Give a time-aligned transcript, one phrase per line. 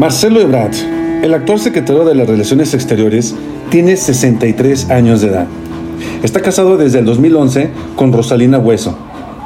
[0.00, 0.72] Marcelo Ebrard,
[1.22, 3.34] el actual secretario de las Relaciones Exteriores,
[3.68, 5.46] tiene 63 años de edad.
[6.22, 8.96] Está casado desde el 2011 con Rosalina Hueso,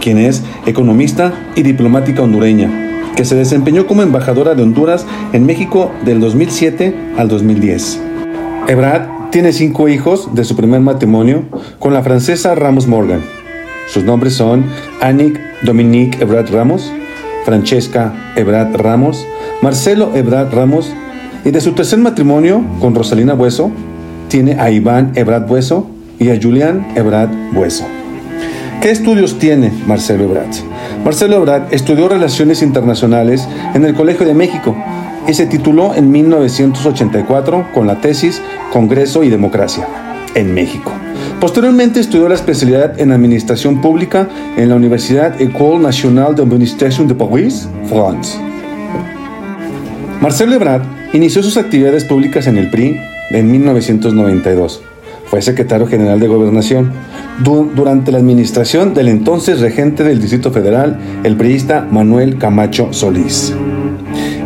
[0.00, 2.70] quien es economista y diplomática hondureña,
[3.16, 8.00] que se desempeñó como embajadora de Honduras en México del 2007 al 2010.
[8.68, 11.42] Ebrard tiene cinco hijos de su primer matrimonio
[11.80, 13.20] con la francesa Ramos Morgan.
[13.88, 14.64] Sus nombres son
[15.00, 16.92] Annick Dominique Ebrard Ramos,
[17.46, 19.24] Francesca Ebrard Ramos,
[19.62, 20.92] Marcelo Ebrard Ramos
[21.44, 23.70] y de su tercer matrimonio con Rosalina Bueso
[24.28, 25.86] tiene a Iván Ebrard Bueso
[26.18, 27.84] y a Julián Ebrard Bueso.
[28.82, 30.50] ¿Qué estudios tiene Marcelo Ebrard?
[31.04, 34.74] Marcelo Ebrard estudió Relaciones Internacionales en el Colegio de México
[35.28, 39.86] y se tituló en 1984 con la tesis Congreso y Democracia
[40.34, 40.92] en México.
[41.40, 47.68] Posteriormente estudió la especialidad en Administración Pública en la Universidad École Nationale d'Administration de Paris,
[47.88, 48.38] France.
[50.22, 52.98] Marcelo Ebrard inició sus actividades públicas en el PRI
[53.30, 54.82] en 1992.
[55.26, 56.92] Fue secretario general de Gobernación
[57.44, 63.52] durante la administración del entonces regente del Distrito Federal, el priista Manuel Camacho Solís.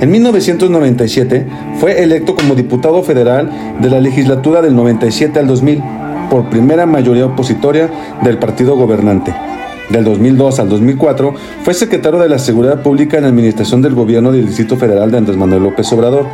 [0.00, 1.46] En 1997
[1.78, 3.48] fue electo como diputado federal
[3.80, 5.82] de la legislatura del 97 al 2000
[6.30, 7.90] por primera mayoría opositoria
[8.22, 9.34] del partido gobernante.
[9.90, 14.30] Del 2002 al 2004 fue secretario de la Seguridad Pública en la Administración del Gobierno
[14.30, 16.26] del Distrito Federal de Andrés Manuel López Obrador.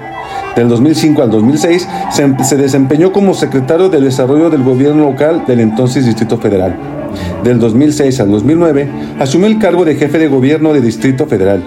[0.55, 5.61] Del 2005 al 2006 se, se desempeñó como secretario del Desarrollo del Gobierno Local del
[5.61, 6.77] entonces Distrito Federal.
[7.44, 11.64] Del 2006 al 2009 asumió el cargo de jefe de gobierno de Distrito Federal.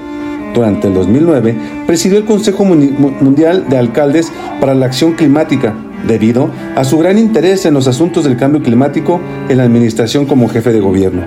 [0.54, 1.56] Durante el 2009
[1.88, 5.74] presidió el Consejo Mundial de Alcaldes para la Acción Climática,
[6.08, 10.50] debido a su gran interés en los asuntos del cambio climático en la administración como
[10.50, 11.24] jefe de gobierno.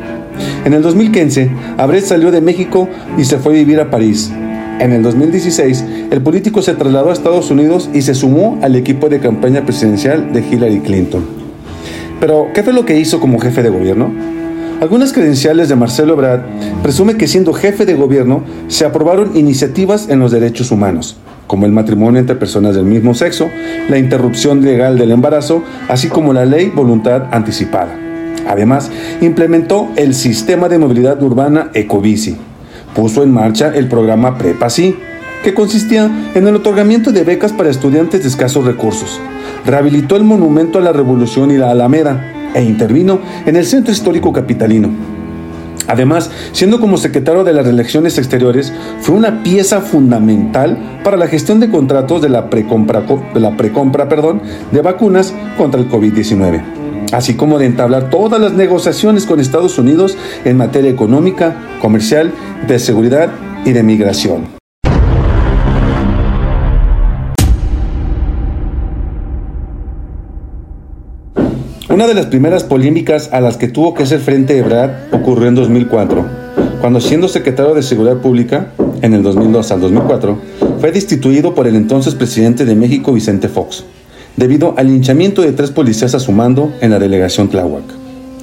[0.64, 2.88] En el 2015, Abret salió de México
[3.18, 4.32] y se fue a vivir a París.
[4.78, 9.08] En el 2016, el político se trasladó a Estados Unidos y se sumó al equipo
[9.08, 11.24] de campaña presidencial de Hillary Clinton.
[12.18, 14.10] Pero, ¿qué fue lo que hizo como jefe de gobierno?
[14.80, 16.42] Algunas credenciales de Marcelo Ebrard
[16.82, 21.16] presume que siendo jefe de gobierno se aprobaron iniciativas en los derechos humanos,
[21.52, 23.50] como el matrimonio entre personas del mismo sexo,
[23.90, 27.94] la interrupción legal del embarazo, así como la ley voluntad anticipada.
[28.48, 28.90] Además,
[29.20, 32.38] implementó el sistema de movilidad urbana Ecobici.
[32.94, 34.96] Puso en marcha el programa Prepasi,
[35.44, 39.20] que consistía en el otorgamiento de becas para estudiantes de escasos recursos.
[39.66, 44.32] Rehabilitó el monumento a la Revolución y la Alameda e intervino en el centro histórico
[44.32, 44.88] capitalino.
[45.92, 48.72] Además, siendo como secretario de las Relaciones Exteriores,
[49.02, 54.08] fue una pieza fundamental para la gestión de contratos de la precompra, de, la precompra
[54.08, 56.62] perdón, de vacunas contra el COVID-19
[57.12, 60.16] así como de entablar todas las negociaciones con Estados Unidos
[60.46, 62.32] en materia económica, comercial,
[62.66, 63.28] de seguridad
[63.66, 64.61] y de migración.
[71.92, 75.54] Una de las primeras polémicas a las que tuvo que hacer frente Ebrard ocurrió en
[75.54, 76.24] 2004,
[76.80, 78.72] cuando siendo secretario de Seguridad Pública,
[79.02, 80.38] en el 2002 al 2004,
[80.80, 83.84] fue destituido por el entonces presidente de México, Vicente Fox
[84.36, 87.84] debido al linchamiento de tres policías a su mando en la delegación Tláhuac.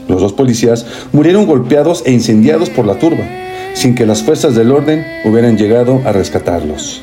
[0.08, 3.24] Los dos policías murieron golpeados e incendiados por la turba,
[3.74, 7.02] sin que las fuerzas del orden hubieran llegado a rescatarlos.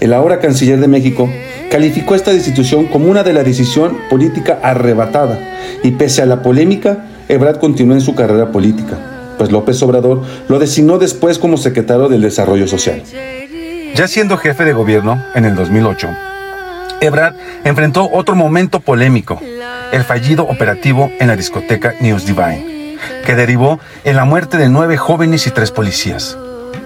[0.00, 1.28] El ahora canciller de México
[1.70, 5.38] calificó esta destitución como una de la decisión política arrebatada
[5.82, 8.96] y pese a la polémica, Ebrard continuó en su carrera política,
[9.38, 13.02] pues López Obrador lo designó después como secretario del Desarrollo Social.
[13.94, 16.08] Ya siendo jefe de gobierno en el 2008,
[17.00, 19.40] Ebrard enfrentó otro momento polémico,
[19.92, 24.96] el fallido operativo en la discoteca News Divine, que derivó en la muerte de nueve
[24.96, 26.38] jóvenes y tres policías.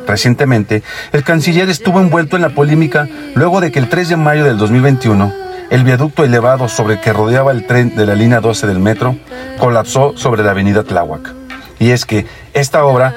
[0.06, 0.82] Recientemente,
[1.12, 4.58] el canciller estuvo envuelto en la polémica luego de que el 3 de mayo del
[4.58, 5.32] 2021,
[5.70, 9.16] el viaducto elevado sobre el que rodeaba el tren de la línea 12 del metro
[9.58, 11.32] colapsó sobre la avenida Tláhuac.
[11.78, 13.14] Y es que esta obra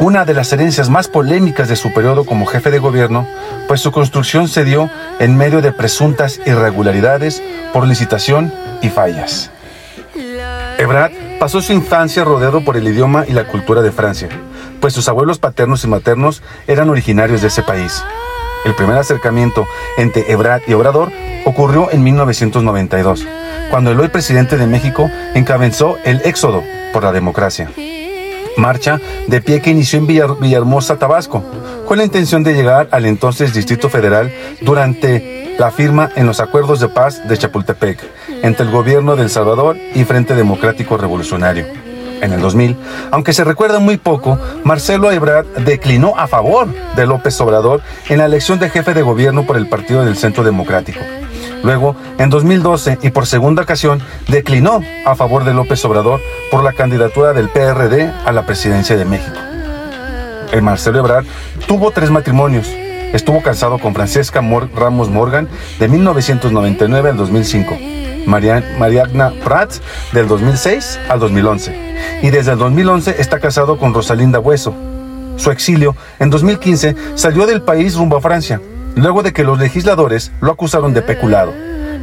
[0.00, 3.26] una de las herencias más polémicas de su periodo como jefe de gobierno,
[3.66, 4.88] pues su construcción se dio
[5.18, 7.42] en medio de presuntas irregularidades
[7.72, 9.50] por licitación y fallas.
[10.78, 11.10] Ebrard
[11.40, 14.28] pasó su infancia rodeado por el idioma y la cultura de Francia,
[14.80, 18.02] pues sus abuelos paternos y maternos eran originarios de ese país.
[18.64, 19.66] El primer acercamiento
[19.96, 21.10] entre Ebrard y Obrador
[21.44, 23.26] ocurrió en 1992,
[23.70, 27.70] cuando el hoy presidente de México encabezó el éxodo por la democracia
[28.58, 31.42] marcha de pie que inició en Villahermosa, Tabasco,
[31.86, 36.80] con la intención de llegar al entonces Distrito Federal durante la firma en los acuerdos
[36.80, 37.98] de paz de Chapultepec
[38.42, 41.66] entre el gobierno de El Salvador y Frente Democrático Revolucionario,
[42.20, 42.76] En el 2000,
[43.10, 48.26] aunque se recuerda muy poco, Marcelo Ebrard declinó a favor de López Obrador en la
[48.26, 51.00] elección de jefe de gobierno por el Partido del Centro Democrático.
[51.62, 56.20] Luego, en 2012 y por segunda ocasión, declinó a favor de López Obrador
[56.50, 59.36] por la candidatura del PRD a la presidencia de México.
[60.52, 61.26] El Marcelo Ebrard
[61.66, 62.68] tuvo tres matrimonios.
[63.12, 64.42] Estuvo casado con Francesca
[64.74, 65.48] Ramos Morgan
[65.80, 67.78] de 1999 al 2005,
[68.26, 69.80] Mariana Prats
[70.12, 74.74] del 2006 al 2011 y desde el 2011 está casado con Rosalinda Hueso.
[75.36, 78.60] Su exilio en 2015 salió del país rumbo a Francia
[78.94, 81.54] luego de que los legisladores lo acusaron de peculado,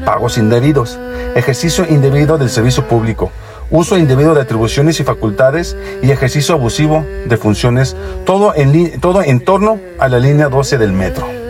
[0.06, 0.98] pagos indebidos,
[1.36, 3.32] ejercicio indebido del servicio público,
[3.70, 7.96] uso indebido de atribuciones y facultades y ejercicio abusivo de funciones,
[8.26, 11.45] todo en, todo en torno a la línea 12 del metro.